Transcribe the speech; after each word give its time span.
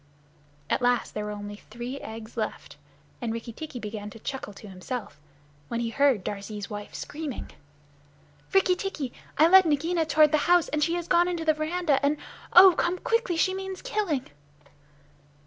At 0.67 0.81
last 0.81 1.13
there 1.13 1.25
were 1.25 1.29
only 1.31 1.57
three 1.69 1.99
eggs 2.01 2.35
left, 2.35 2.75
and 3.21 3.31
Rikki 3.31 3.53
tikki 3.53 3.77
began 3.79 4.09
to 4.09 4.17
chuckle 4.17 4.51
to 4.53 4.67
himself, 4.67 5.21
when 5.67 5.79
he 5.79 5.91
heard 5.91 6.23
Darzee's 6.23 6.71
wife 6.71 6.95
screaming: 6.95 7.51
"Rikki 8.51 8.75
tikki, 8.75 9.13
I 9.37 9.47
led 9.47 9.65
Nagaina 9.67 10.07
toward 10.07 10.31
the 10.31 10.39
house, 10.49 10.69
and 10.69 10.83
she 10.83 10.95
has 10.95 11.07
gone 11.07 11.27
into 11.27 11.45
the 11.45 11.53
veranda, 11.53 12.03
and 12.03 12.17
oh, 12.53 12.73
come 12.75 12.97
quickly 12.97 13.37
she 13.37 13.53
means 13.53 13.83
killing!" 13.83 14.25